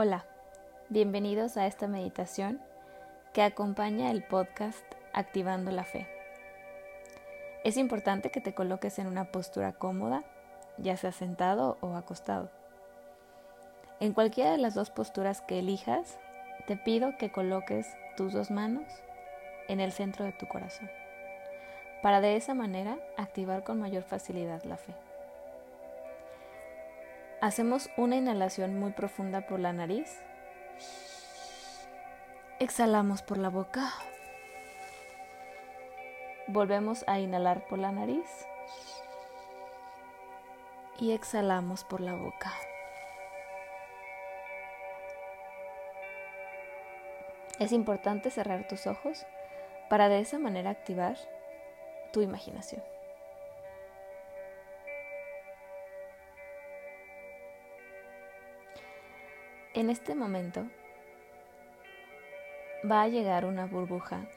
[0.00, 0.24] Hola,
[0.90, 2.60] bienvenidos a esta meditación
[3.32, 6.06] que acompaña el podcast Activando la Fe.
[7.64, 10.22] Es importante que te coloques en una postura cómoda,
[10.76, 12.48] ya sea sentado o acostado.
[13.98, 16.20] En cualquiera de las dos posturas que elijas,
[16.68, 18.86] te pido que coloques tus dos manos
[19.66, 20.88] en el centro de tu corazón,
[22.04, 24.94] para de esa manera activar con mayor facilidad la fe.
[27.40, 30.18] Hacemos una inhalación muy profunda por la nariz.
[32.58, 33.92] Exhalamos por la boca.
[36.48, 38.26] Volvemos a inhalar por la nariz.
[40.98, 42.52] Y exhalamos por la boca.
[47.60, 49.24] Es importante cerrar tus ojos
[49.88, 51.16] para de esa manera activar
[52.12, 52.82] tu imaginación.
[59.78, 60.66] En este momento
[62.90, 64.28] va a llegar una burbuja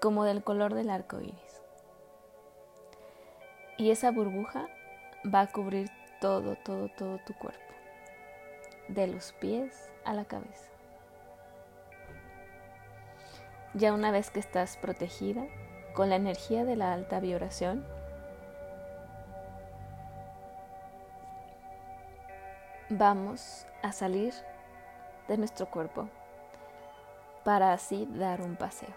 [0.00, 1.60] como del color del arco iris.
[3.78, 4.68] Y esa burbuja
[5.34, 5.90] va a cubrir
[6.20, 7.74] todo, todo, todo tu cuerpo,
[8.86, 10.70] de los pies a la cabeza.
[13.74, 15.48] Ya una vez que estás protegida
[15.94, 17.84] con la energía de la alta vibración,
[22.88, 24.32] vamos a salir
[25.26, 26.08] de nuestro cuerpo
[27.44, 28.94] para así dar un paseo.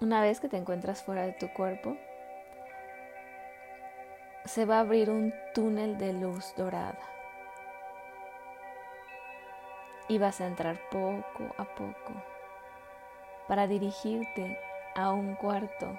[0.00, 1.96] Una vez que te encuentras fuera de tu cuerpo,
[4.44, 6.98] se va a abrir un túnel de luz dorada.
[10.08, 12.12] Y vas a entrar poco a poco
[13.48, 14.58] para dirigirte
[14.94, 15.96] a un cuarto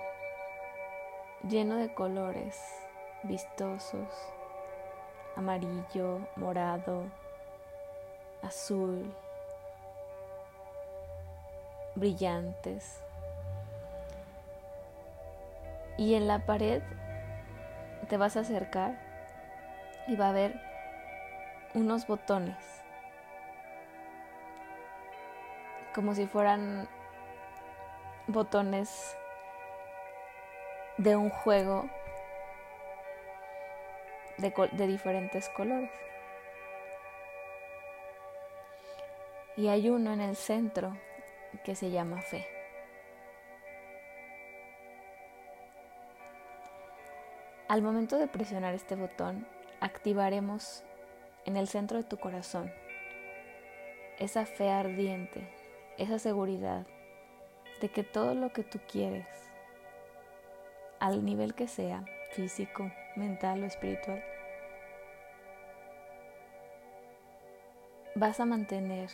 [1.47, 2.83] lleno de colores
[3.23, 4.09] vistosos,
[5.35, 7.05] amarillo, morado,
[8.41, 9.13] azul,
[11.95, 13.01] brillantes.
[15.97, 16.81] Y en la pared
[18.09, 18.99] te vas a acercar
[20.07, 20.59] y va a haber
[21.73, 22.57] unos botones,
[25.95, 26.87] como si fueran
[28.27, 29.15] botones
[30.97, 31.89] de un juego
[34.37, 35.91] de, diferentes colores.
[39.55, 40.97] Y hay uno en el centro
[41.63, 42.45] que se llama fe.
[47.67, 49.47] Al momento de presionar este botón,
[49.79, 50.83] activaremos
[51.45, 52.71] en el centro de tu corazón
[54.19, 55.47] esa fe ardiente,
[55.97, 56.85] esa seguridad
[57.81, 59.27] de que todo lo que tú quieres,
[60.99, 64.23] al nivel que sea, físico, mental o espiritual,
[68.15, 69.09] vas a mantener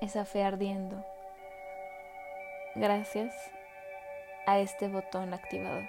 [0.00, 1.04] esa fe ardiendo
[2.74, 3.34] gracias
[4.46, 5.88] a este botón activador.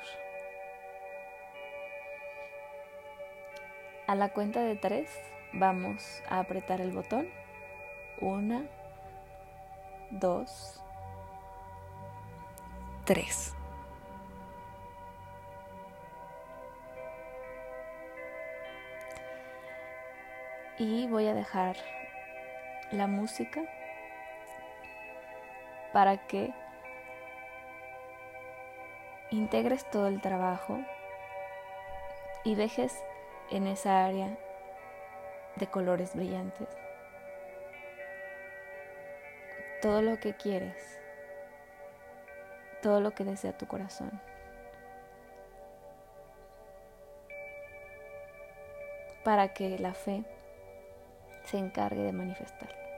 [4.08, 5.08] A la cuenta de tres
[5.54, 7.30] vamos a apretar el botón.
[8.20, 8.64] Una,
[10.10, 10.84] dos,
[13.06, 13.56] tres.
[20.80, 21.76] Y voy a dejar
[22.92, 23.62] la música
[25.94, 26.52] para que
[29.30, 30.80] integres todo el trabajo
[32.44, 32.98] y dejes
[33.52, 34.36] en esa área
[35.58, 36.68] de colores brillantes
[39.82, 41.00] todo lo que quieres,
[42.82, 44.22] todo lo que desea tu corazón.
[49.24, 50.24] Para que la fe
[51.50, 52.89] se encargue de manifestar.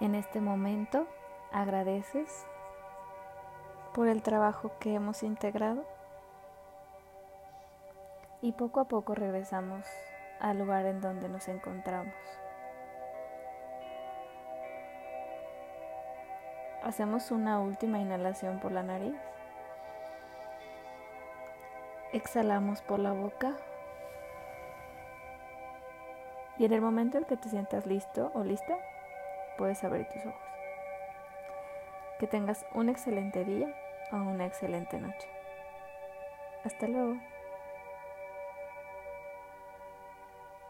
[0.00, 1.06] En este momento
[1.52, 2.46] agradeces
[3.92, 5.84] por el trabajo que hemos integrado
[8.40, 9.84] y poco a poco regresamos
[10.40, 12.14] al lugar en donde nos encontramos.
[16.82, 19.16] Hacemos una última inhalación por la nariz.
[22.14, 23.54] Exhalamos por la boca.
[26.56, 28.78] Y en el momento en que te sientas listo o lista,
[29.60, 30.40] puedes abrir tus ojos.
[32.18, 33.68] Que tengas un excelente día
[34.10, 35.28] o una excelente noche.
[36.64, 37.18] Hasta luego.